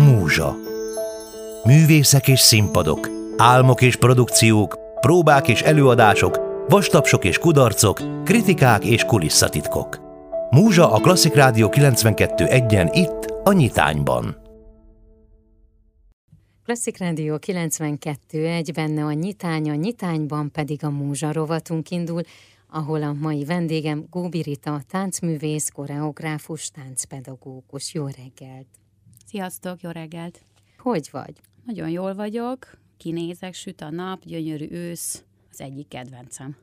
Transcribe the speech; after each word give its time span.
Múzsa 0.00 0.56
Művészek 1.64 2.28
és 2.28 2.40
színpadok, 2.40 3.08
álmok 3.36 3.82
és 3.82 3.96
produkciók, 3.96 4.78
próbák 5.00 5.48
és 5.48 5.62
előadások, 5.62 6.38
vastapsok 6.68 7.24
és 7.24 7.38
kudarcok, 7.38 8.24
kritikák 8.24 8.84
és 8.84 9.04
kulisszatitkok. 9.04 9.98
Múzsa 10.50 10.92
a 10.92 11.00
Klasszik 11.00 11.34
Rádió 11.34 11.68
92.1-en 11.68 12.90
itt, 12.92 13.34
a 13.44 13.52
Nyitányban. 13.52 14.36
Klasszik 16.64 16.98
Rádió 16.98 17.38
92.1, 17.46 18.70
benne 18.74 19.04
a 19.04 19.12
nyitány, 19.12 19.70
a 19.70 19.74
nyitányban 19.74 20.50
pedig 20.50 20.84
a 20.84 20.90
múzsa 20.90 21.32
rovatunk 21.32 21.90
indul, 21.90 22.22
ahol 22.70 23.02
a 23.02 23.12
mai 23.12 23.44
vendégem 23.44 24.06
Góbi 24.10 24.42
Rita, 24.42 24.80
táncművész, 24.88 25.68
koreográfus, 25.68 26.70
táncpedagógus. 26.70 27.94
Jó 27.94 28.04
reggelt! 28.04 28.66
Sziasztok, 29.30 29.80
jó 29.80 29.90
reggelt! 29.90 30.40
Hogy 30.78 31.08
vagy? 31.12 31.32
Nagyon 31.64 31.88
jól 31.88 32.14
vagyok, 32.14 32.78
kinézek, 32.96 33.54
süt 33.54 33.80
a 33.80 33.90
nap, 33.90 34.24
gyönyörű 34.24 34.66
ősz, 34.70 35.24
az 35.50 35.60
egyik 35.60 35.88
kedvencem. 35.88 36.56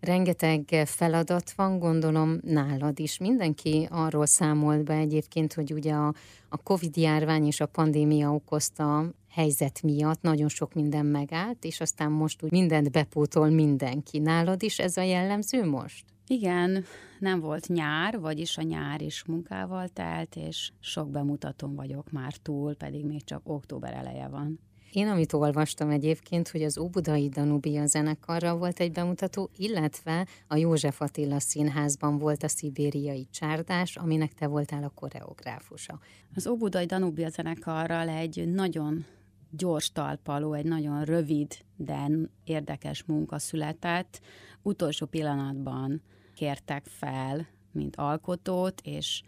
Rengeteg 0.00 0.82
feladat 0.84 1.52
van, 1.52 1.78
gondolom 1.78 2.38
nálad 2.42 2.98
is. 2.98 3.18
Mindenki 3.18 3.88
arról 3.90 4.26
számolt 4.26 4.84
be 4.84 4.94
egyébként, 4.94 5.52
hogy 5.52 5.72
ugye 5.72 5.92
a, 5.92 6.14
a 6.48 6.56
Covid 6.56 6.96
járvány 6.96 7.46
és 7.46 7.60
a 7.60 7.66
pandémia 7.66 8.34
okozta 8.34 9.14
helyzet 9.30 9.82
miatt 9.82 10.22
nagyon 10.22 10.48
sok 10.48 10.74
minden 10.74 11.06
megállt, 11.06 11.64
és 11.64 11.80
aztán 11.80 12.10
most 12.10 12.42
úgy 12.42 12.50
mindent 12.50 12.90
bepótol 12.90 13.48
mindenki. 13.48 14.18
Nálad 14.18 14.62
is 14.62 14.78
ez 14.78 14.96
a 14.96 15.02
jellemző 15.02 15.64
most? 15.64 16.04
Igen, 16.26 16.84
nem 17.18 17.40
volt 17.40 17.68
nyár, 17.68 18.20
vagyis 18.20 18.58
a 18.58 18.62
nyár 18.62 19.02
is 19.02 19.24
munkával 19.24 19.88
telt, 19.88 20.36
és 20.36 20.72
sok 20.80 21.10
bemutatón 21.10 21.74
vagyok 21.74 22.10
már 22.10 22.36
túl, 22.36 22.74
pedig 22.74 23.04
még 23.04 23.24
csak 23.24 23.40
október 23.44 23.92
eleje 23.94 24.28
van. 24.28 24.60
Én, 24.92 25.08
amit 25.08 25.32
olvastam 25.32 25.90
egyébként, 25.90 26.48
hogy 26.48 26.62
az 26.62 26.78
Óbudai 26.78 27.28
Danubia 27.28 27.86
zenekarra 27.86 28.56
volt 28.56 28.80
egy 28.80 28.92
bemutató, 28.92 29.50
illetve 29.56 30.26
a 30.46 30.56
József 30.56 31.00
Attila 31.00 31.40
Színházban 31.40 32.18
volt 32.18 32.42
a 32.42 32.48
szibériai 32.48 33.28
csárdás, 33.30 33.96
aminek 33.96 34.32
te 34.32 34.46
voltál 34.46 34.84
a 34.84 34.92
koreográfusa. 34.94 35.98
Az 36.34 36.46
Óbudai 36.46 36.86
Danubia 36.86 37.28
zenekarral 37.28 38.08
egy 38.08 38.48
nagyon 38.48 39.04
gyors 39.50 39.92
talpaló, 39.92 40.52
egy 40.52 40.64
nagyon 40.64 41.04
rövid, 41.04 41.56
de 41.76 42.08
érdekes 42.44 43.04
munka 43.04 43.38
született. 43.38 44.20
Utolsó 44.62 45.06
pillanatban 45.06 46.02
kértek 46.34 46.86
fel, 46.86 47.46
mint 47.72 47.96
alkotót, 47.96 48.80
és 48.84 49.22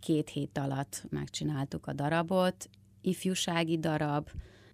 két 0.00 0.28
hét 0.28 0.58
alatt 0.58 1.06
megcsináltuk 1.08 1.86
a 1.86 1.92
darabot. 1.92 2.70
Ifjúsági 3.00 3.78
darab, 3.78 4.30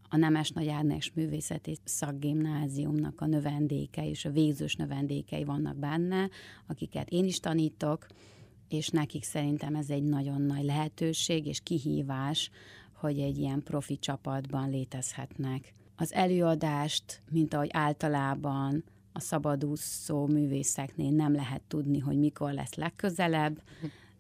a 0.09 0.17
Nemes 0.17 0.51
Nagy 0.51 0.69
Ágnes 0.69 1.13
Művészeti 1.15 1.77
Szakgimnáziumnak 1.85 3.21
a 3.21 3.27
növendékei 3.27 4.09
és 4.09 4.25
a 4.25 4.31
végzős 4.31 4.75
növendékei 4.75 5.45
vannak 5.45 5.77
benne, 5.77 6.29
akiket 6.67 7.11
én 7.11 7.25
is 7.25 7.41
tanítok, 7.41 8.07
és 8.69 8.89
nekik 8.89 9.23
szerintem 9.23 9.75
ez 9.75 9.91
egy 9.91 10.03
nagyon 10.03 10.43
nagy 10.43 10.65
lehetőség 10.65 11.47
és 11.47 11.61
kihívás, 11.61 12.51
hogy 12.93 13.19
egy 13.19 13.39
ilyen 13.39 13.63
profi 13.63 13.99
csapatban 13.99 14.71
létezhetnek. 14.71 15.75
Az 15.97 16.13
előadást, 16.13 17.23
mint 17.31 17.55
ahogy 17.55 17.71
általában 17.73 18.85
a 19.13 19.21
szabadúszó 19.21 20.27
művészeknél 20.27 21.11
nem 21.11 21.35
lehet 21.35 21.63
tudni, 21.69 21.99
hogy 21.99 22.19
mikor 22.19 22.53
lesz 22.53 22.75
legközelebb, 22.75 23.63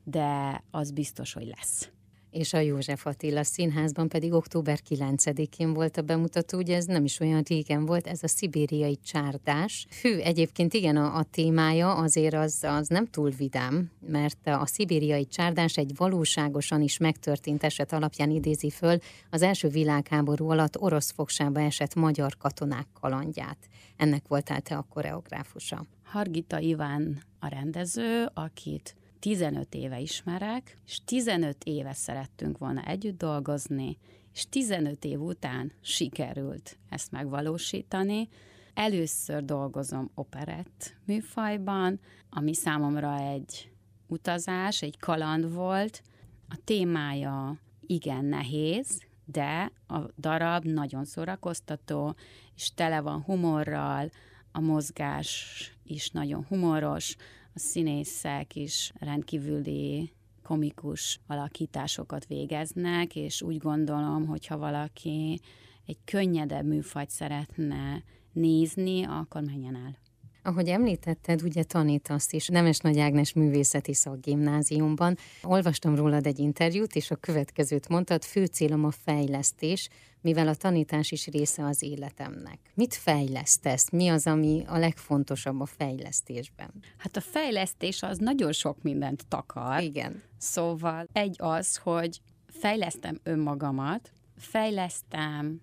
de 0.04 0.62
az 0.70 0.90
biztos, 0.90 1.32
hogy 1.32 1.52
lesz 1.56 1.90
és 2.32 2.52
a 2.52 2.58
József 2.58 3.06
Attila 3.06 3.44
Színházban 3.44 4.08
pedig 4.08 4.32
október 4.32 4.78
9-én 4.88 5.72
volt 5.72 5.96
a 5.96 6.02
bemutató, 6.02 6.58
ugye 6.58 6.76
ez 6.76 6.84
nem 6.84 7.04
is 7.04 7.20
olyan 7.20 7.42
régen 7.48 7.86
volt, 7.86 8.06
ez 8.06 8.22
a 8.22 8.28
szibériai 8.28 8.98
csárdás. 9.04 9.86
Hű, 10.02 10.16
egyébként 10.16 10.74
igen, 10.74 10.96
a, 10.96 11.16
a 11.16 11.22
témája 11.22 11.94
azért 11.94 12.34
az, 12.34 12.58
az 12.62 12.88
nem 12.88 13.06
túl 13.06 13.30
vidám, 13.30 13.90
mert 14.06 14.46
a 14.46 14.66
szibériai 14.66 15.26
csárdás 15.26 15.76
egy 15.76 15.92
valóságosan 15.96 16.82
is 16.82 16.98
megtörtént 16.98 17.64
eset 17.64 17.92
alapján 17.92 18.30
idézi 18.30 18.70
föl 18.70 18.98
az 19.30 19.42
első 19.42 19.68
világháború 19.68 20.50
alatt 20.50 20.80
orosz 20.80 21.12
fogsába 21.12 21.60
esett 21.60 21.94
magyar 21.94 22.36
katonák 22.36 22.86
kalandját. 23.00 23.58
Ennek 23.96 24.28
voltál 24.28 24.60
te 24.60 24.76
a 24.76 24.86
koreográfusa. 24.88 25.84
Hargita 26.02 26.58
Iván 26.58 27.22
a 27.38 27.48
rendező, 27.48 28.26
akit 28.34 28.96
15 29.22 29.74
éve 29.74 30.00
ismerek, 30.00 30.76
és 30.86 31.00
15 31.04 31.64
éve 31.64 31.92
szerettünk 31.92 32.58
volna 32.58 32.82
együtt 32.84 33.18
dolgozni, 33.18 33.98
és 34.32 34.46
15 34.48 35.04
év 35.04 35.20
után 35.20 35.72
sikerült 35.80 36.78
ezt 36.88 37.10
megvalósítani. 37.10 38.28
Először 38.74 39.44
dolgozom 39.44 40.10
operett 40.14 40.96
műfajban, 41.04 42.00
ami 42.30 42.54
számomra 42.54 43.18
egy 43.18 43.72
utazás, 44.06 44.82
egy 44.82 44.98
kaland 44.98 45.52
volt. 45.52 46.02
A 46.48 46.58
témája 46.64 47.60
igen 47.86 48.24
nehéz, 48.24 49.02
de 49.24 49.72
a 49.86 49.98
darab 50.18 50.64
nagyon 50.64 51.04
szórakoztató, 51.04 52.14
és 52.56 52.74
tele 52.74 53.00
van 53.00 53.22
humorral, 53.22 54.10
a 54.52 54.60
mozgás 54.60 55.72
is 55.84 56.10
nagyon 56.10 56.44
humoros, 56.48 57.16
a 57.54 57.58
színészek 57.58 58.56
is 58.56 58.92
rendkívüli 58.98 60.12
komikus 60.42 61.20
alakításokat 61.26 62.26
végeznek, 62.26 63.16
és 63.16 63.42
úgy 63.42 63.58
gondolom, 63.58 64.26
hogy 64.26 64.46
ha 64.46 64.58
valaki 64.58 65.40
egy 65.86 65.98
könnyedebb 66.04 66.64
műfajt 66.64 67.10
szeretne 67.10 68.02
nézni, 68.32 69.04
akkor 69.04 69.42
menjen 69.42 69.76
el. 69.76 70.01
Ahogy 70.42 70.68
említetted, 70.68 71.42
ugye 71.42 71.62
tanítasz 71.62 72.32
is 72.32 72.46
Nemes 72.46 72.78
Nagy 72.78 72.98
Ágnes 72.98 73.32
Művészeti 73.32 73.94
Szakgimnáziumban. 73.94 75.16
Olvastam 75.42 75.94
rólad 75.94 76.26
egy 76.26 76.38
interjút, 76.38 76.94
és 76.94 77.10
a 77.10 77.16
következőt 77.16 77.88
mondtad, 77.88 78.24
fő 78.24 78.44
célom 78.44 78.84
a 78.84 78.90
fejlesztés, 78.90 79.88
mivel 80.20 80.48
a 80.48 80.54
tanítás 80.54 81.10
is 81.10 81.26
része 81.26 81.64
az 81.64 81.82
életemnek. 81.82 82.58
Mit 82.74 82.94
fejlesztesz? 82.94 83.90
Mi 83.90 84.08
az, 84.08 84.26
ami 84.26 84.64
a 84.66 84.78
legfontosabb 84.78 85.60
a 85.60 85.66
fejlesztésben? 85.66 86.70
Hát 86.96 87.16
a 87.16 87.20
fejlesztés 87.20 88.02
az 88.02 88.18
nagyon 88.18 88.52
sok 88.52 88.82
mindent 88.82 89.26
takar. 89.28 89.82
Igen. 89.82 90.22
Szóval 90.38 91.08
egy 91.12 91.36
az, 91.38 91.76
hogy 91.76 92.20
fejlesztem 92.46 93.18
önmagamat, 93.22 94.12
fejlesztem 94.36 95.60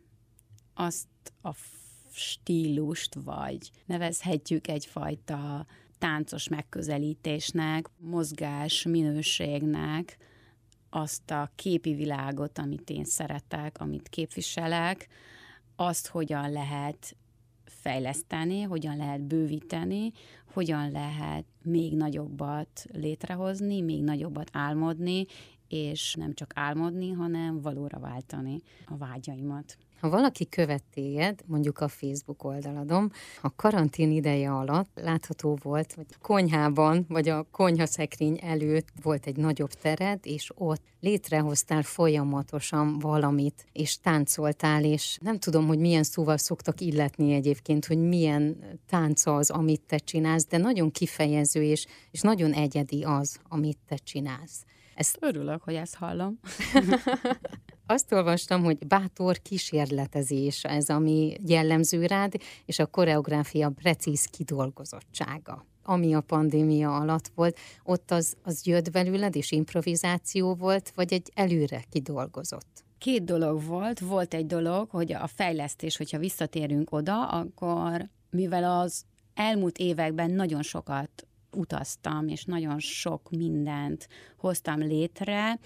azt 0.73 1.07
a 1.41 1.53
stílust, 2.19 3.15
vagy 3.23 3.71
nevezhetjük 3.85 4.67
egyfajta 4.67 5.65
táncos 5.97 6.47
megközelítésnek, 6.47 7.89
mozgás 7.97 8.83
minőségnek, 8.83 10.17
azt 10.89 11.31
a 11.31 11.51
képi 11.55 11.93
világot, 11.93 12.57
amit 12.57 12.89
én 12.89 13.03
szeretek, 13.03 13.79
amit 13.79 14.09
képviselek, 14.09 15.07
azt 15.75 16.07
hogyan 16.07 16.51
lehet 16.51 17.15
fejleszteni, 17.65 18.61
hogyan 18.61 18.97
lehet 18.97 19.21
bővíteni, 19.21 20.11
hogyan 20.53 20.91
lehet 20.91 21.45
még 21.63 21.95
nagyobbat 21.95 22.85
létrehozni, 22.93 23.81
még 23.81 24.03
nagyobbat 24.03 24.49
álmodni, 24.53 25.25
és 25.67 26.13
nem 26.13 26.33
csak 26.33 26.51
álmodni, 26.55 27.11
hanem 27.11 27.61
valóra 27.61 27.99
váltani 27.99 28.61
a 28.85 28.97
vágyaimat. 28.97 29.77
Ha 29.99 30.09
valaki 30.09 30.49
követ 30.49 30.83
téged, 30.93 31.39
mondjuk 31.45 31.79
a 31.79 31.87
Facebook 31.87 32.43
oldaladon, 32.43 33.11
a 33.41 33.55
karantén 33.55 34.11
ideje 34.11 34.51
alatt 34.51 34.89
látható 34.95 35.57
volt, 35.61 35.93
hogy 35.93 36.05
a 36.09 36.17
konyhában, 36.21 37.05
vagy 37.07 37.29
a 37.29 37.45
konyhaszekrény 37.51 38.39
előtt 38.41 38.87
volt 39.01 39.25
egy 39.25 39.35
nagyobb 39.35 39.71
tered, 39.71 40.19
és 40.23 40.51
ott 40.55 40.81
létrehoztál 40.99 41.83
folyamatosan 41.83 42.99
valamit, 42.99 43.65
és 43.73 43.99
táncoltál, 43.99 44.83
és 44.83 45.17
nem 45.21 45.39
tudom, 45.39 45.67
hogy 45.67 45.79
milyen 45.79 46.03
szóval 46.03 46.37
szoktak 46.37 46.81
illetni 46.81 47.33
egyébként, 47.33 47.85
hogy 47.85 47.97
milyen 47.97 48.57
tánc 48.87 49.25
az, 49.25 49.49
amit 49.49 49.81
te 49.81 49.97
csinálsz, 49.97 50.45
de 50.45 50.57
nagyon 50.57 50.91
kifejező, 50.91 51.63
és, 51.63 51.85
és 52.11 52.21
nagyon 52.21 52.51
egyedi 52.53 53.03
az, 53.03 53.39
amit 53.49 53.77
te 53.87 53.95
csinálsz. 53.95 54.63
Ezt... 54.95 55.17
Örülök, 55.19 55.61
hogy 55.61 55.75
ezt 55.75 55.95
hallom. 55.95 56.39
Azt 57.91 58.11
olvastam, 58.11 58.63
hogy 58.63 58.87
bátor 58.87 59.37
kísérletezés 59.37 60.63
ez, 60.63 60.89
ami 60.89 61.37
jellemző 61.45 62.05
rád, 62.05 62.33
és 62.65 62.79
a 62.79 62.85
koreográfia 62.85 63.69
precíz 63.69 64.25
kidolgozottsága 64.25 65.65
ami 65.83 66.13
a 66.13 66.21
pandémia 66.21 66.95
alatt 66.95 67.31
volt, 67.35 67.59
ott 67.83 68.11
az, 68.11 68.35
az 68.43 68.65
jött 68.65 68.91
belőled, 68.91 69.35
és 69.35 69.51
improvizáció 69.51 70.53
volt, 70.53 70.91
vagy 70.95 71.13
egy 71.13 71.31
előre 71.33 71.83
kidolgozott? 71.89 72.83
Két 72.97 73.23
dolog 73.23 73.63
volt. 73.63 73.99
Volt 73.99 74.33
egy 74.33 74.45
dolog, 74.45 74.89
hogy 74.89 75.13
a 75.13 75.27
fejlesztés, 75.27 75.97
hogyha 75.97 76.17
visszatérünk 76.17 76.91
oda, 76.91 77.27
akkor 77.27 78.09
mivel 78.29 78.79
az 78.79 79.03
elmúlt 79.33 79.77
években 79.77 80.31
nagyon 80.31 80.61
sokat 80.61 81.27
utaztam, 81.51 82.27
és 82.27 82.43
nagyon 82.43 82.79
sok 82.79 83.29
mindent 83.29 84.07
hoztam 84.37 84.79
létre, 84.79 85.59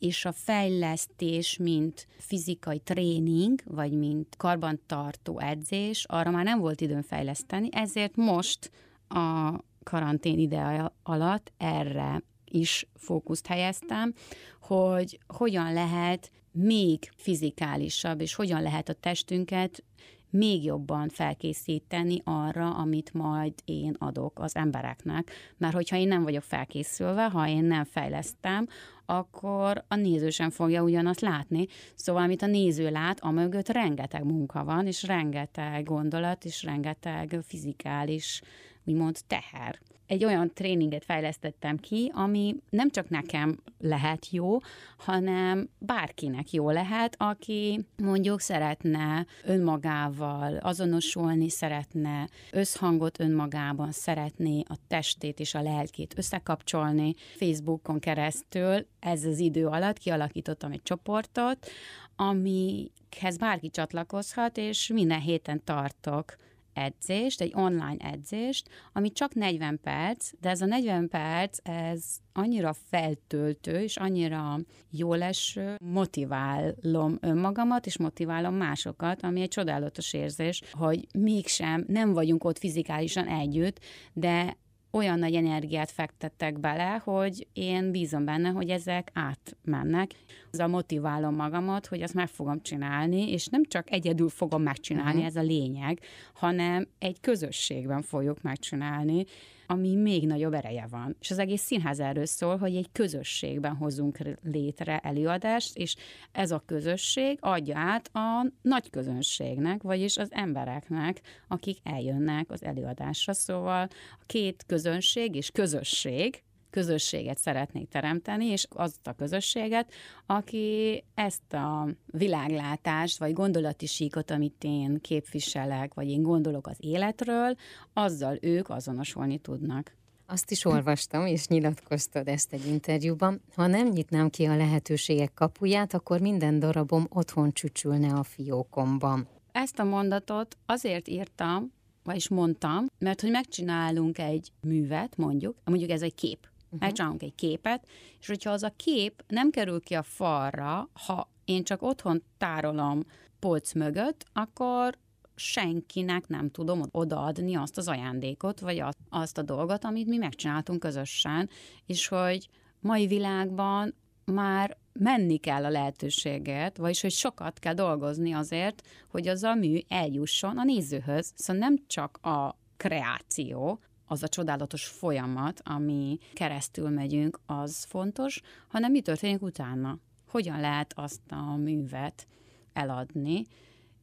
és 0.00 0.24
a 0.24 0.32
fejlesztés, 0.32 1.56
mint 1.56 2.06
fizikai 2.18 2.78
tréning, 2.78 3.62
vagy 3.64 3.92
mint 3.92 4.36
karbantartó 4.36 5.38
edzés, 5.38 6.04
arra 6.08 6.30
már 6.30 6.44
nem 6.44 6.58
volt 6.58 6.80
időm 6.80 7.02
fejleszteni, 7.02 7.68
ezért 7.72 8.16
most 8.16 8.70
a 9.08 9.54
karantén 9.82 10.38
ide 10.38 10.92
alatt 11.02 11.52
erre 11.56 12.22
is 12.44 12.86
fókuszt 12.94 13.46
helyeztem, 13.46 14.14
hogy 14.60 15.18
hogyan 15.26 15.72
lehet 15.72 16.30
még 16.52 17.10
fizikálisabb, 17.16 18.20
és 18.20 18.34
hogyan 18.34 18.62
lehet 18.62 18.88
a 18.88 18.92
testünket 18.92 19.84
még 20.30 20.64
jobban 20.64 21.08
felkészíteni 21.08 22.20
arra, 22.24 22.74
amit 22.74 23.14
majd 23.14 23.54
én 23.64 23.94
adok 23.98 24.38
az 24.38 24.56
embereknek. 24.56 25.30
Mert 25.56 25.74
hogyha 25.74 25.96
én 25.96 26.08
nem 26.08 26.22
vagyok 26.22 26.42
felkészülve, 26.42 27.24
ha 27.24 27.48
én 27.48 27.64
nem 27.64 27.84
fejlesztem, 27.84 28.66
akkor 29.06 29.84
a 29.88 29.94
néző 29.94 30.30
sem 30.30 30.50
fogja 30.50 30.82
ugyanazt 30.82 31.20
látni. 31.20 31.66
Szóval, 31.94 32.22
amit 32.22 32.42
a 32.42 32.46
néző 32.46 32.90
lát, 32.90 33.20
a 33.20 33.30
mögött 33.30 33.68
rengeteg 33.68 34.24
munka 34.24 34.64
van, 34.64 34.86
és 34.86 35.02
rengeteg 35.02 35.84
gondolat, 35.84 36.44
és 36.44 36.62
rengeteg 36.62 37.38
fizikális, 37.46 38.42
úgymond 38.84 39.18
teher 39.26 39.78
egy 40.10 40.24
olyan 40.24 40.50
tréninget 40.54 41.04
fejlesztettem 41.04 41.76
ki, 41.76 42.10
ami 42.14 42.56
nem 42.70 42.90
csak 42.90 43.08
nekem 43.08 43.58
lehet 43.78 44.30
jó, 44.30 44.58
hanem 44.96 45.68
bárkinek 45.78 46.52
jó 46.52 46.70
lehet, 46.70 47.14
aki 47.18 47.86
mondjuk 47.96 48.40
szeretne 48.40 49.26
önmagával 49.44 50.56
azonosulni, 50.56 51.48
szeretne 51.48 52.28
összhangot 52.52 53.20
önmagában, 53.20 53.92
szeretné 53.92 54.62
a 54.68 54.74
testét 54.88 55.40
és 55.40 55.54
a 55.54 55.62
lelkét 55.62 56.14
összekapcsolni. 56.16 57.14
Facebookon 57.36 57.98
keresztül 57.98 58.86
ez 59.00 59.24
az 59.24 59.38
idő 59.38 59.66
alatt 59.66 59.98
kialakítottam 59.98 60.72
egy 60.72 60.82
csoportot, 60.82 61.70
amikhez 62.16 63.36
bárki 63.36 63.70
csatlakozhat, 63.70 64.56
és 64.56 64.86
minden 64.86 65.20
héten 65.20 65.64
tartok 65.64 66.36
edzést, 66.72 67.40
egy 67.40 67.52
online 67.54 67.96
edzést, 67.98 68.68
ami 68.92 69.12
csak 69.12 69.34
40 69.34 69.80
perc, 69.82 70.30
de 70.40 70.48
ez 70.48 70.60
a 70.60 70.66
40 70.66 71.08
perc, 71.08 71.58
ez 71.62 72.04
annyira 72.32 72.72
feltöltő, 72.72 73.80
és 73.80 73.96
annyira 73.96 74.58
jó 74.90 75.12
eső, 75.12 75.76
motiválom 75.82 77.18
önmagamat, 77.20 77.86
és 77.86 77.98
motiválom 77.98 78.54
másokat, 78.54 79.22
ami 79.22 79.40
egy 79.40 79.48
csodálatos 79.48 80.12
érzés, 80.12 80.62
hogy 80.72 81.06
mégsem 81.18 81.84
nem 81.88 82.12
vagyunk 82.12 82.44
ott 82.44 82.58
fizikálisan 82.58 83.26
együtt, 83.26 83.80
de 84.12 84.56
olyan 84.90 85.18
nagy 85.18 85.34
energiát 85.34 85.90
fektettek 85.90 86.60
bele, 86.60 87.00
hogy 87.04 87.46
én 87.52 87.90
bízom 87.90 88.24
benne, 88.24 88.48
hogy 88.48 88.70
ezek 88.70 89.10
átmennek. 89.14 90.10
Azzal 90.52 90.66
motiválom 90.68 91.34
magamat, 91.34 91.86
hogy 91.86 92.02
azt 92.02 92.14
meg 92.14 92.28
fogom 92.28 92.62
csinálni, 92.62 93.30
és 93.30 93.46
nem 93.46 93.64
csak 93.64 93.92
egyedül 93.92 94.28
fogom 94.28 94.62
megcsinálni, 94.62 95.10
uh-huh. 95.10 95.26
ez 95.26 95.36
a 95.36 95.42
lényeg, 95.42 96.00
hanem 96.34 96.88
egy 96.98 97.20
közösségben 97.20 98.02
fogjuk 98.02 98.42
megcsinálni, 98.42 99.24
ami 99.70 99.94
még 99.94 100.26
nagyobb 100.26 100.52
ereje 100.52 100.86
van. 100.90 101.16
És 101.20 101.30
az 101.30 101.38
egész 101.38 101.62
színház 101.62 102.00
erről 102.00 102.26
szól, 102.26 102.56
hogy 102.56 102.76
egy 102.76 102.92
közösségben 102.92 103.76
hozunk 103.76 104.18
létre 104.42 104.98
előadást, 104.98 105.76
és 105.76 105.96
ez 106.32 106.50
a 106.50 106.62
közösség 106.66 107.38
adja 107.40 107.78
át 107.78 108.10
a 108.12 108.46
nagy 108.62 108.90
közönségnek, 108.90 109.82
vagyis 109.82 110.16
az 110.16 110.32
embereknek, 110.32 111.20
akik 111.48 111.78
eljönnek 111.82 112.50
az 112.50 112.64
előadásra. 112.64 113.32
Szóval 113.32 113.88
a 114.20 114.24
két 114.26 114.64
közönség 114.66 115.34
és 115.34 115.50
közösség, 115.50 116.42
közösséget 116.70 117.38
szeretnék 117.38 117.88
teremteni, 117.88 118.46
és 118.46 118.66
azt 118.70 119.06
a 119.06 119.12
közösséget, 119.12 119.92
aki 120.26 121.04
ezt 121.14 121.52
a 121.52 121.88
világlátást, 122.06 123.18
vagy 123.18 123.32
gondolati 123.32 123.86
síkot, 123.86 124.30
amit 124.30 124.64
én 124.64 125.00
képviselek, 125.00 125.94
vagy 125.94 126.08
én 126.08 126.22
gondolok 126.22 126.66
az 126.66 126.76
életről, 126.80 127.54
azzal 127.92 128.38
ők 128.40 128.68
azonosulni 128.68 129.38
tudnak. 129.38 129.98
Azt 130.26 130.50
is 130.50 130.64
olvastam, 130.64 131.26
és 131.26 131.46
nyilatkoztad 131.46 132.28
ezt 132.28 132.52
egy 132.52 132.66
interjúban. 132.66 133.42
Ha 133.54 133.66
nem 133.66 133.88
nyitnám 133.88 134.28
ki 134.30 134.44
a 134.44 134.56
lehetőségek 134.56 135.34
kapuját, 135.34 135.94
akkor 135.94 136.20
minden 136.20 136.58
darabom 136.58 137.06
otthon 137.08 137.52
csücsülne 137.52 138.12
a 138.12 138.22
fiókomban. 138.22 139.28
Ezt 139.52 139.78
a 139.78 139.84
mondatot 139.84 140.56
azért 140.66 141.08
írtam, 141.08 141.72
vagyis 142.02 142.28
mondtam, 142.28 142.86
mert 142.98 143.20
hogy 143.20 143.30
megcsinálunk 143.30 144.18
egy 144.18 144.52
művet, 144.60 145.16
mondjuk, 145.16 145.56
mondjuk 145.64 145.90
ez 145.90 146.02
egy 146.02 146.14
kép 146.14 146.49
uh-huh. 146.70 146.80
megcsinálunk 146.80 147.22
egy 147.22 147.34
képet, 147.34 147.86
és 148.20 148.26
hogyha 148.26 148.50
az 148.50 148.62
a 148.62 148.72
kép 148.76 149.24
nem 149.28 149.50
kerül 149.50 149.80
ki 149.80 149.94
a 149.94 150.02
falra, 150.02 150.88
ha 151.06 151.30
én 151.44 151.64
csak 151.64 151.82
otthon 151.82 152.22
tárolom 152.38 153.02
polc 153.38 153.72
mögött, 153.72 154.24
akkor 154.32 154.98
senkinek 155.34 156.28
nem 156.28 156.50
tudom 156.50 156.82
odaadni 156.90 157.54
azt 157.54 157.78
az 157.78 157.88
ajándékot, 157.88 158.60
vagy 158.60 158.82
azt 159.08 159.38
a 159.38 159.42
dolgot, 159.42 159.84
amit 159.84 160.06
mi 160.06 160.16
megcsináltunk 160.16 160.80
közösen, 160.80 161.48
és 161.86 162.08
hogy 162.08 162.48
mai 162.80 163.06
világban 163.06 163.94
már 164.24 164.76
menni 164.92 165.36
kell 165.36 165.64
a 165.64 165.70
lehetőséget, 165.70 166.76
vagyis 166.76 167.00
hogy 167.00 167.10
sokat 167.10 167.58
kell 167.58 167.74
dolgozni 167.74 168.32
azért, 168.32 168.82
hogy 169.08 169.28
az 169.28 169.42
a 169.42 169.54
mű 169.54 169.78
eljusson 169.88 170.58
a 170.58 170.64
nézőhöz. 170.64 171.32
Szóval 171.34 171.68
nem 171.68 171.76
csak 171.86 172.18
a 172.22 172.58
kreáció, 172.76 173.80
az 174.10 174.22
a 174.22 174.28
csodálatos 174.28 174.86
folyamat, 174.86 175.60
ami 175.64 176.18
keresztül 176.32 176.88
megyünk, 176.88 177.40
az 177.46 177.84
fontos, 177.88 178.40
hanem 178.68 178.90
mi 178.90 179.00
történik 179.00 179.42
utána. 179.42 179.98
Hogyan 180.28 180.60
lehet 180.60 180.92
azt 180.96 181.20
a 181.28 181.56
művet 181.56 182.26
eladni, 182.72 183.46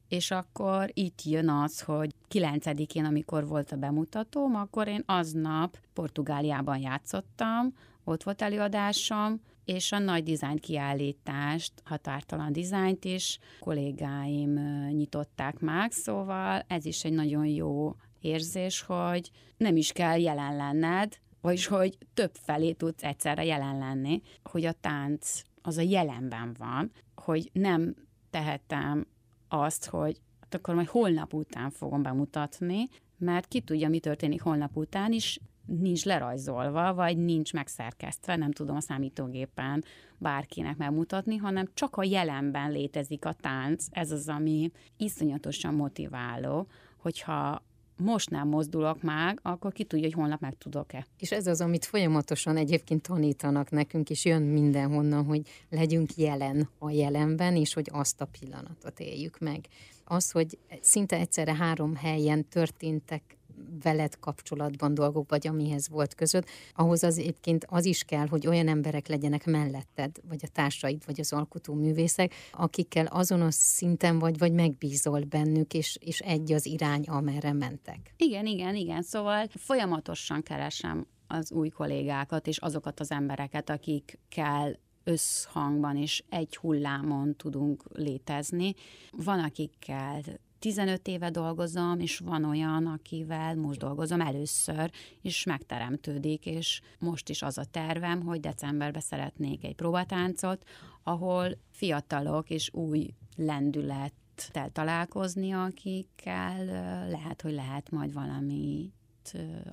és 0.08 0.30
akkor 0.30 0.90
itt 0.92 1.22
jön 1.22 1.48
az, 1.48 1.80
hogy 1.80 2.14
9-én, 2.30 3.04
amikor 3.04 3.46
volt 3.46 3.72
a 3.72 3.76
bemutatóm, 3.76 4.54
akkor 4.54 4.88
én 4.88 5.02
aznap 5.06 5.78
Portugáliában 5.92 6.78
játszottam, 6.78 7.74
ott 8.04 8.22
volt 8.22 8.42
előadásom, 8.42 9.40
és 9.64 9.92
a 9.92 9.98
nagy 9.98 10.22
dizájn 10.22 10.56
kiállítást, 10.56 11.72
határtalan 11.84 12.52
dizájnt 12.52 13.04
is 13.04 13.38
kollégáim 13.60 14.52
nyitották 14.90 15.58
meg, 15.60 15.92
szóval 15.92 16.64
ez 16.66 16.84
is 16.84 17.04
egy 17.04 17.12
nagyon 17.12 17.46
jó 17.46 17.94
érzés, 18.20 18.80
hogy 18.80 19.30
nem 19.56 19.76
is 19.76 19.92
kell 19.92 20.20
jelen 20.20 20.56
lenned, 20.56 21.18
vagyis 21.40 21.66
hogy 21.66 21.98
több 22.14 22.34
felé 22.34 22.72
tudsz 22.72 23.02
egyszerre 23.02 23.44
jelen 23.44 23.78
lenni, 23.78 24.22
hogy 24.42 24.64
a 24.64 24.72
tánc 24.72 25.42
az 25.62 25.76
a 25.76 25.82
jelenben 25.82 26.56
van, 26.58 26.90
hogy 27.14 27.50
nem 27.52 27.94
tehetem 28.30 29.06
azt, 29.48 29.86
hogy 29.86 30.20
hát 30.40 30.54
akkor 30.54 30.74
majd 30.74 30.86
holnap 30.86 31.34
után 31.34 31.70
fogom 31.70 32.02
bemutatni, 32.02 32.88
mert 33.18 33.48
ki 33.48 33.60
tudja, 33.60 33.88
mi 33.88 34.00
történik 34.00 34.42
holnap 34.42 34.76
után 34.76 35.12
is, 35.12 35.40
nincs 35.66 36.04
lerajzolva, 36.04 36.94
vagy 36.94 37.16
nincs 37.18 37.52
megszerkesztve, 37.52 38.36
nem 38.36 38.52
tudom 38.52 38.76
a 38.76 38.80
számítógépen 38.80 39.84
bárkinek 40.18 40.76
megmutatni, 40.76 41.36
hanem 41.36 41.68
csak 41.74 41.96
a 41.96 42.04
jelenben 42.04 42.70
létezik 42.72 43.24
a 43.24 43.32
tánc. 43.32 43.86
Ez 43.90 44.10
az, 44.10 44.28
ami 44.28 44.70
iszonyatosan 44.96 45.74
motiváló, 45.74 46.66
hogyha 46.96 47.62
most 47.98 48.30
nem 48.30 48.48
mozdulok 48.48 49.02
meg, 49.02 49.38
akkor 49.42 49.72
ki 49.72 49.84
tudja, 49.84 50.04
hogy 50.04 50.14
holnap 50.14 50.40
meg 50.40 50.54
tudok-e. 50.58 51.06
És 51.18 51.32
ez 51.32 51.46
az, 51.46 51.60
amit 51.60 51.84
folyamatosan 51.84 52.56
egyébként 52.56 53.02
tanítanak 53.02 53.70
nekünk, 53.70 54.10
és 54.10 54.24
jön 54.24 54.42
mindenhonnan, 54.42 55.24
hogy 55.24 55.42
legyünk 55.70 56.16
jelen 56.16 56.68
a 56.78 56.90
jelenben, 56.90 57.56
és 57.56 57.74
hogy 57.74 57.88
azt 57.92 58.20
a 58.20 58.28
pillanatot 58.38 59.00
éljük 59.00 59.38
meg. 59.38 59.66
Az, 60.04 60.30
hogy 60.30 60.58
szinte 60.80 61.16
egyszerre 61.16 61.54
három 61.54 61.94
helyen 61.94 62.48
történtek 62.48 63.37
veled 63.82 64.18
kapcsolatban 64.18 64.94
dolgok, 64.94 65.30
vagy 65.30 65.46
amihez 65.46 65.88
volt 65.88 66.14
között, 66.14 66.48
ahhoz 66.74 67.02
az 67.02 67.18
egyébként 67.18 67.66
az 67.68 67.84
is 67.84 68.04
kell, 68.04 68.26
hogy 68.26 68.46
olyan 68.46 68.68
emberek 68.68 69.08
legyenek 69.08 69.46
melletted, 69.46 70.16
vagy 70.28 70.40
a 70.42 70.48
társaid, 70.52 71.02
vagy 71.06 71.20
az 71.20 71.32
alkotó 71.32 71.74
művészek, 71.74 72.34
akikkel 72.52 73.06
azonos 73.06 73.54
szinten 73.54 74.18
vagy, 74.18 74.38
vagy 74.38 74.52
megbízol 74.52 75.20
bennük, 75.20 75.74
és, 75.74 75.98
és 76.00 76.18
egy 76.18 76.52
az 76.52 76.66
irány, 76.66 77.04
amerre 77.04 77.52
mentek. 77.52 78.14
Igen, 78.16 78.46
igen, 78.46 78.74
igen. 78.74 79.02
Szóval 79.02 79.46
folyamatosan 79.54 80.42
keresem 80.42 81.06
az 81.26 81.52
új 81.52 81.68
kollégákat, 81.68 82.46
és 82.46 82.58
azokat 82.58 83.00
az 83.00 83.10
embereket, 83.10 83.70
akikkel 83.70 84.78
összhangban 85.04 85.96
és 85.96 86.24
egy 86.28 86.56
hullámon 86.56 87.36
tudunk 87.36 87.82
létezni. 87.92 88.74
Van, 89.10 89.38
akikkel 89.38 90.22
15 90.58 91.08
éve 91.08 91.30
dolgozom, 91.30 92.00
és 92.00 92.18
van 92.18 92.44
olyan, 92.44 92.86
akivel 92.86 93.54
most 93.56 93.78
dolgozom 93.78 94.20
először, 94.20 94.90
és 95.22 95.44
megteremtődik, 95.44 96.46
és 96.46 96.80
most 96.98 97.28
is 97.28 97.42
az 97.42 97.58
a 97.58 97.64
tervem, 97.64 98.22
hogy 98.22 98.40
decemberben 98.40 99.00
szeretnék 99.00 99.64
egy 99.64 99.74
próbatáncot, 99.74 100.64
ahol 101.02 101.58
fiatalok 101.70 102.50
és 102.50 102.70
új 102.72 103.14
lendülettel 103.36 104.70
találkozni, 104.72 105.52
akikkel 105.52 106.64
lehet, 107.10 107.42
hogy 107.42 107.52
lehet 107.52 107.90
majd 107.90 108.12
valami 108.12 108.92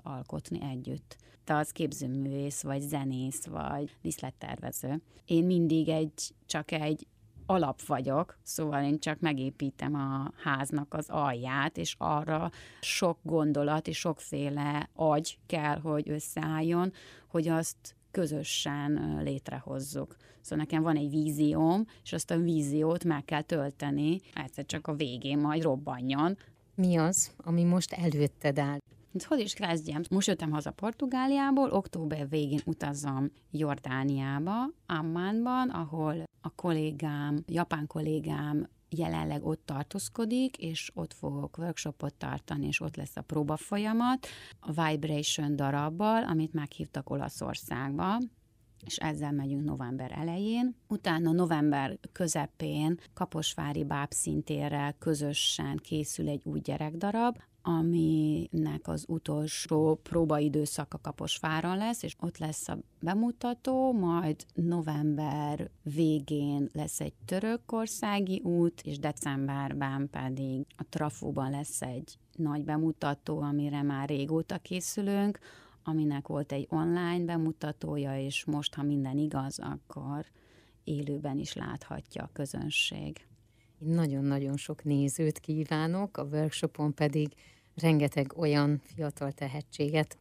alkotni 0.04 0.62
együtt. 0.62 1.18
Te 1.44 1.56
az 1.56 1.72
képzőművész, 1.72 2.62
vagy 2.62 2.82
zenész, 2.82 3.46
vagy 3.46 3.96
diszlettervező. 4.02 5.02
Én 5.26 5.44
mindig 5.44 5.90
egy, 5.90 6.34
csak 6.46 6.72
egy 6.72 7.08
alap 7.46 7.82
vagyok, 7.82 8.38
szóval 8.44 8.84
én 8.84 9.00
csak 9.00 9.20
megépítem 9.20 9.96
a 9.96 10.32
háznak 10.44 10.94
az 10.94 11.10
alját, 11.10 11.78
és 11.78 11.96
arra 11.98 12.52
sok 12.82 13.18
gondolat 13.22 13.88
és 13.88 13.98
sokféle 13.98 14.90
agy 14.94 15.38
kell, 15.46 15.80
hogy 15.80 16.10
összeálljon, 16.10 16.94
hogy 17.28 17.48
azt 17.48 17.96
közösen 18.12 19.20
létrehozzuk. 19.24 20.16
Szóval 20.42 20.66
nekem 20.66 20.84
van 20.84 20.96
egy 20.96 21.10
vízióm, 21.10 21.86
és 22.04 22.14
azt 22.14 22.32
a 22.32 22.38
víziót 22.38 23.04
meg 23.04 23.26
kell 23.26 23.42
tölteni, 23.42 24.22
egyszer 24.34 24.66
csak 24.66 24.88
a 24.88 24.96
végén 24.96 25.38
majd 25.38 25.62
robbanjon. 25.62 26.38
Mi 26.76 26.96
az, 26.96 27.32
ami 27.38 27.64
most 27.64 27.92
előtted 27.94 28.60
áll? 28.60 28.78
Hogy 29.24 29.40
is 29.40 29.54
kezdjem? 29.54 30.02
Most 30.10 30.28
jöttem 30.28 30.52
haza 30.52 30.72
Portugáliából, 30.72 31.70
október 31.70 32.30
végén 32.30 32.62
utazom 32.66 33.32
Jordániába, 33.52 34.70
Ammánban, 34.86 35.70
ahol 35.70 36.24
a 36.42 36.50
kollégám, 36.56 37.44
japán 37.48 37.88
kollégám 37.88 38.68
jelenleg 38.90 39.46
ott 39.46 39.66
tartózkodik, 39.66 40.58
és 40.58 40.92
ott 40.94 41.14
fogok 41.14 41.58
workshopot 41.58 42.14
tartani, 42.14 42.68
és 42.68 42.82
ott 42.82 42.96
lesz 42.96 43.16
a 43.16 43.22
próba 43.22 43.58
folyamat, 43.58 44.28
a 44.60 44.84
Vibration 44.84 45.56
darabbal, 45.56 46.24
amit 46.24 46.54
meghívtak 46.54 47.10
Olaszországba, 47.10 48.18
és 48.86 48.98
ezzel 48.98 49.32
megyünk 49.32 49.64
november 49.64 50.12
elején. 50.12 50.76
Utána 50.88 51.32
november 51.32 51.98
közepén 52.12 53.00
Kaposvári 53.14 53.84
bábszintérrel 53.84 54.96
közösen 55.00 55.78
készül 55.78 56.30
egy 56.30 56.42
új 56.44 56.60
gyerekdarab, 56.60 57.38
aminek 57.62 58.88
az 58.88 59.06
utolsó 59.08 60.00
próbaidőszaka 60.04 61.00
Kaposváron 61.02 61.78
lesz, 61.78 62.04
és 62.04 62.16
ott 62.20 62.38
lesz 62.38 62.68
a 62.68 62.78
bemutató, 63.00 63.94
majd 63.94 64.46
november 64.54 65.70
végén 65.84 66.70
lesz 66.74 67.00
egy 67.00 67.14
törökországi 67.26 68.42
út, 68.44 68.82
és 68.82 69.00
decemberben 69.00 70.10
pedig 70.10 70.66
a 70.78 70.84
Trafóban 70.90 71.50
lesz 71.50 71.82
egy 71.82 72.18
nagy 72.36 72.64
bemutató, 72.64 73.42
amire 73.42 73.82
már 73.82 74.10
régóta 74.10 74.58
készülünk, 74.58 75.40
aminek 75.88 76.28
volt 76.28 76.52
egy 76.52 76.68
online 76.70 77.26
bemutatója, 77.26 78.20
és 78.20 78.46
most, 78.46 78.74
ha 78.74 78.84
minden 78.84 79.18
igaz, 79.18 79.60
akkor 79.60 80.26
élőben 80.84 81.38
is 81.38 81.54
láthatja 81.54 82.24
a 82.24 82.30
közönség. 82.34 83.28
Nagyon-nagyon 83.78 84.58
sok 84.58 84.84
nézőt 84.84 85.40
kívánok, 85.40 86.18
a 86.18 86.24
workshopon 86.24 86.94
pedig 86.94 87.34
rengeteg 87.76 88.38
olyan 88.38 88.82
fiatal 88.84 89.32
tehetséget, 89.32 90.18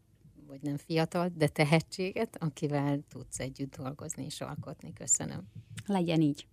vagy 0.46 0.62
nem 0.62 0.76
fiatal, 0.76 1.30
de 1.34 1.48
tehetséget, 1.48 2.36
akivel 2.40 3.00
tudsz 3.08 3.38
együtt 3.38 3.76
dolgozni 3.76 4.24
és 4.24 4.40
alkotni. 4.40 4.92
Köszönöm. 4.92 5.42
Legyen 5.86 6.20
így. 6.20 6.46